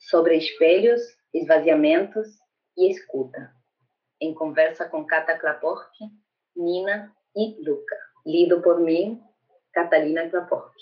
sobre 0.00 0.36
espelhos, 0.36 1.00
esvaziamentos 1.32 2.26
e 2.76 2.90
escuta. 2.90 3.54
Em 4.20 4.34
conversa 4.34 4.88
com 4.88 5.04
Kata 5.04 5.38
Klapork, 5.38 5.92
Nina 6.56 7.14
e 7.36 7.62
Luca. 7.62 7.96
Lido 8.26 8.60
por 8.62 8.80
mim, 8.80 9.22
Catalina 9.72 10.28
Klapork. 10.28 10.74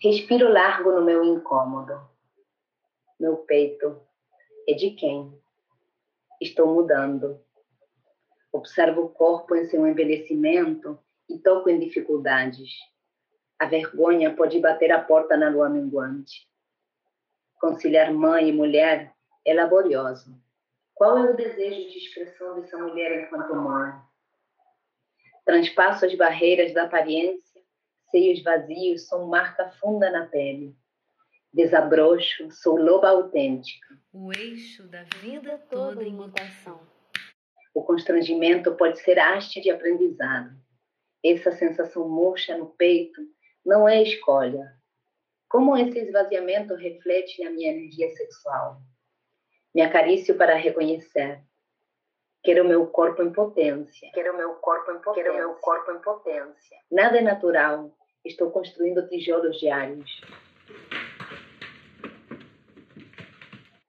Respiro 0.00 0.48
largo 0.48 0.92
no 0.92 1.04
meu 1.04 1.24
incômodo. 1.24 1.98
Meu 3.18 3.38
peito 3.38 4.00
é 4.68 4.74
de 4.74 4.90
quem? 4.90 5.32
Estou 6.40 6.74
mudando. 6.74 7.40
Observo 8.52 9.02
o 9.02 9.08
corpo 9.08 9.56
em 9.56 9.64
seu 9.64 9.86
envelhecimento 9.86 10.98
e 11.28 11.38
toco 11.38 11.70
em 11.70 11.78
dificuldades. 11.78 12.70
A 13.58 13.66
vergonha 13.66 14.34
pode 14.34 14.60
bater 14.60 14.92
a 14.92 15.02
porta 15.02 15.36
na 15.36 15.48
lua 15.48 15.68
minguante. 15.68 16.46
Conciliar 17.64 18.12
mãe 18.12 18.50
e 18.50 18.52
mulher 18.52 19.14
é 19.42 19.54
laborioso. 19.54 20.38
Qual 20.92 21.16
é 21.16 21.30
o 21.30 21.34
desejo 21.34 21.88
de 21.88 21.96
expressão 21.96 22.60
dessa 22.60 22.76
mulher 22.76 23.22
enquanto 23.22 23.54
mãe? 23.54 23.90
Transpasso 25.46 26.04
as 26.04 26.14
barreiras 26.14 26.74
da 26.74 26.82
aparência, 26.82 27.62
seios 28.10 28.42
vazios 28.42 29.08
são 29.08 29.28
marca 29.28 29.70
funda 29.80 30.10
na 30.10 30.26
pele. 30.26 30.76
Desabrocho, 31.54 32.50
sou 32.50 32.76
loba 32.76 33.08
autêntica. 33.08 33.98
O 34.12 34.30
eixo 34.34 34.86
da 34.88 35.04
vida 35.22 35.56
toda 35.70 36.04
em 36.04 36.12
mutação. 36.12 36.78
O 37.74 37.82
constrangimento 37.82 38.74
pode 38.74 39.00
ser 39.00 39.18
haste 39.18 39.62
de 39.62 39.70
aprendizado. 39.70 40.54
Essa 41.24 41.50
sensação 41.50 42.06
murcha 42.10 42.58
no 42.58 42.66
peito 42.66 43.22
não 43.64 43.88
é 43.88 44.02
escolha, 44.02 44.70
como 45.54 45.76
esse 45.76 45.96
esvaziamento 46.00 46.74
reflete 46.74 47.44
na 47.44 47.50
minha 47.50 47.70
energia 47.70 48.10
sexual? 48.16 48.78
Me 49.72 49.82
acaricio 49.82 50.36
para 50.36 50.56
reconhecer. 50.56 51.44
Quero 52.42 52.64
meu 52.64 52.88
corpo 52.88 53.22
em 53.22 53.32
potência. 53.32 54.10
Quero 54.12 54.36
meu 54.36 54.56
corpo 54.56 54.90
em 54.90 54.98
potência. 54.98 55.22
Quero 55.22 55.36
meu 55.36 55.54
corpo 55.54 55.92
em 55.92 56.00
potência. 56.00 56.76
Nada 56.90 57.18
é 57.18 57.20
natural. 57.20 57.96
Estou 58.24 58.50
construindo 58.50 59.06
tijolos 59.06 59.60
diários. 59.60 60.20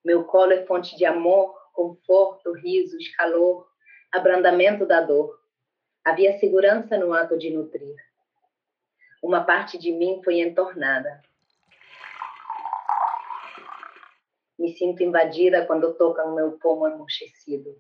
Meu 0.06 0.24
colo 0.24 0.52
é 0.52 0.68
fonte 0.68 0.96
de 0.96 1.04
amor, 1.04 1.58
conforto, 1.74 2.52
risos, 2.54 3.08
calor, 3.16 3.68
abrandamento 4.12 4.86
da 4.86 5.02
dor. 5.02 5.36
Havia 6.04 6.38
segurança 6.38 6.96
no 6.96 7.12
ato 7.12 7.36
de 7.40 7.50
nutrir. 7.50 7.96
Uma 9.24 9.44
parte 9.44 9.80
de 9.80 9.92
mim 9.92 10.22
foi 10.24 10.42
entornada. 10.42 11.24
Me 14.58 14.74
sinto 14.76 15.04
invadida 15.04 15.66
quando 15.66 15.94
tocam 15.96 16.34
meu 16.34 16.54
pomo 16.54 16.88
emurchecido. 16.88 17.76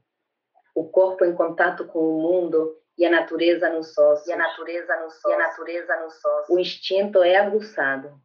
O 0.76 0.90
corpo 0.90 1.24
em 1.24 1.34
contato 1.34 1.86
com 1.88 2.00
o 2.00 2.22
mundo 2.22 2.76
e 2.98 3.06
a 3.06 3.10
natureza 3.10 3.70
nos 3.70 3.98
ossos. 3.98 4.28
E 4.28 4.34
a 4.34 4.38
natureza 4.38 4.96
nos 5.02 5.14
ossos. 5.14 5.32
E 5.32 5.34
a 5.34 5.38
natureza 5.38 6.02
nos. 6.02 6.14
O 6.50 6.60
instinto 6.60 7.24
é 7.24 7.38
aguçado. 7.38 8.20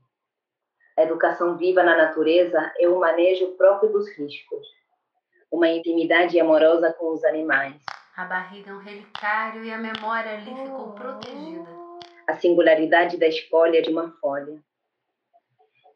A 0.98 1.02
educação 1.02 1.56
viva 1.56 1.82
na 1.82 1.96
natureza 1.96 2.72
é 2.78 2.88
o 2.88 2.98
manejo 2.98 3.52
próprio 3.56 3.90
dos 3.90 4.08
riscos. 4.16 4.66
Uma 5.50 5.68
intimidade 5.68 6.38
amorosa 6.38 6.92
com 6.92 7.12
os 7.12 7.24
animais. 7.24 7.82
A 8.16 8.24
barriga 8.24 8.70
é 8.70 8.74
um 8.74 8.78
relicário 8.78 9.64
e 9.64 9.72
a 9.72 9.78
memória 9.78 10.32
ali 10.32 10.54
ficou 10.54 10.92
protegida. 10.92 11.70
A 12.26 12.36
singularidade 12.36 13.16
da 13.16 13.26
escolha 13.26 13.80
de 13.80 13.90
uma 13.90 14.10
folha 14.20 14.60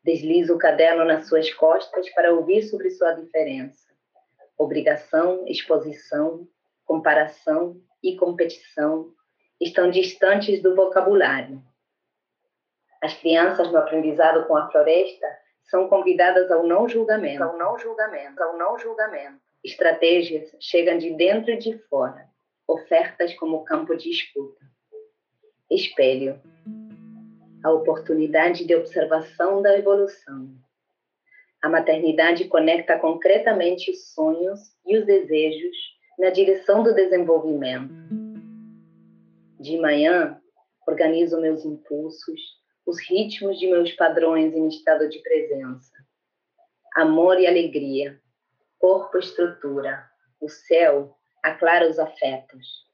Desliza 0.04 0.54
o 0.54 0.58
caderno 0.58 1.04
nas 1.04 1.26
suas 1.26 1.52
costas 1.54 2.10
para 2.10 2.34
ouvir 2.34 2.62
sobre 2.64 2.90
sua 2.90 3.12
diferença. 3.12 3.88
Obrigação, 4.58 5.44
exposição, 5.48 6.46
comparação 6.84 7.80
e 8.02 8.14
competição 8.14 9.10
estão 9.58 9.90
distantes 9.90 10.62
do 10.62 10.76
vocabulário. 10.76 11.62
As 13.02 13.14
crianças 13.14 13.72
no 13.72 13.78
aprendizado 13.78 14.46
com 14.46 14.56
a 14.56 14.70
floresta 14.70 15.26
são 15.64 15.88
convidadas 15.88 16.50
ao 16.50 16.66
não 16.66 16.86
julgamento. 16.86 17.42
Ao 17.42 17.56
não 17.56 17.78
julgamento, 17.78 18.42
ao 18.42 18.58
não 18.58 18.78
julgamento. 18.78 19.40
Estratégias 19.64 20.54
chegam 20.60 20.98
de 20.98 21.14
dentro 21.14 21.50
e 21.50 21.56
de 21.56 21.78
fora, 21.88 22.28
ofertas 22.68 23.32
como 23.34 23.64
campo 23.64 23.96
de 23.96 24.10
escuta. 24.10 24.62
Espelho 25.70 26.38
a 27.64 27.70
oportunidade 27.70 28.66
de 28.66 28.74
observação 28.76 29.62
da 29.62 29.76
evolução. 29.76 30.54
A 31.62 31.68
maternidade 31.68 32.44
conecta 32.44 32.98
concretamente 32.98 33.90
os 33.90 34.12
sonhos 34.12 34.60
e 34.86 34.98
os 34.98 35.06
desejos 35.06 35.74
na 36.18 36.28
direção 36.28 36.82
do 36.82 36.94
desenvolvimento. 36.94 37.94
De 39.58 39.78
manhã, 39.78 40.38
organizo 40.86 41.40
meus 41.40 41.64
impulsos, 41.64 42.38
os 42.84 43.00
ritmos 43.00 43.58
de 43.58 43.66
meus 43.66 43.92
padrões 43.92 44.52
em 44.52 44.68
estado 44.68 45.08
de 45.08 45.20
presença. 45.20 45.94
Amor 46.94 47.40
e 47.40 47.46
alegria, 47.46 48.20
corpo 48.78 49.16
estrutura, 49.16 50.04
o 50.38 50.50
céu 50.50 51.16
aclara 51.42 51.88
os 51.88 51.98
afetos. 51.98 52.84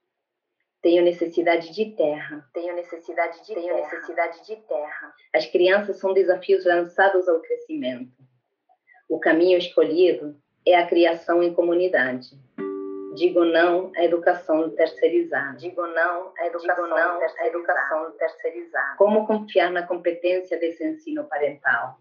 Tenho 0.83 1.03
necessidade 1.05 1.73
de 1.75 1.95
terra. 1.95 2.49
Tenho 2.55 2.75
necessidade 2.75 3.41
de 3.47 3.55
Tenho 3.55 3.75
terra. 3.75 3.91
necessidade 3.91 4.47
de 4.47 4.57
terra. 4.57 5.15
As 5.35 5.47
crianças 5.47 5.97
são 5.99 6.15
desafios 6.15 6.65
lançados 6.65 7.29
ao 7.29 7.41
crescimento. 7.41 8.11
O 9.09 9.19
caminho 9.19 9.59
escolhido 9.59 10.37
é 10.67 10.77
a 10.77 10.87
criação 10.87 11.43
em 11.43 11.53
comunidade. 11.53 12.31
Digo 13.15 13.45
não 13.45 13.93
à 13.97 14.05
educação 14.05 14.71
terceirizada. 14.71 15.59
Digo 15.59 15.85
não 15.89 16.33
à 16.39 16.47
educação, 16.47 16.85
Digo 16.85 16.97
não 16.97 17.19
terceirizada. 17.19 17.43
à 17.43 17.47
educação 17.49 18.11
terceirizada. 18.13 18.97
Como 18.97 19.27
confiar 19.27 19.71
na 19.71 19.87
competência 19.87 20.59
desse 20.59 20.83
ensino 20.87 21.25
parental? 21.25 21.99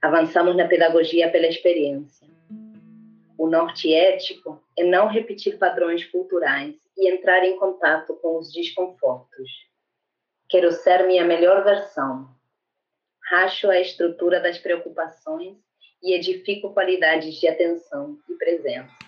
Avançamos 0.00 0.56
na 0.56 0.68
pedagogia 0.68 1.30
pela 1.30 1.46
experiência. 1.48 2.28
O 3.36 3.48
norte 3.48 3.92
ético 3.92 4.62
é 4.78 4.84
não 4.84 5.08
repetir 5.08 5.58
padrões 5.58 6.04
culturais 6.04 6.74
e 6.98 7.08
entrar 7.08 7.44
em 7.44 7.56
contato 7.56 8.14
com 8.16 8.38
os 8.38 8.52
desconfortos. 8.52 9.50
Quero 10.48 10.72
ser 10.72 11.06
minha 11.06 11.24
melhor 11.24 11.62
versão. 11.64 12.28
Racho 13.30 13.70
a 13.70 13.78
estrutura 13.78 14.40
das 14.40 14.58
preocupações 14.58 15.56
e 16.02 16.14
edifico 16.14 16.74
qualidades 16.74 17.36
de 17.36 17.46
atenção 17.46 18.18
e 18.28 18.34
presença. 18.34 19.07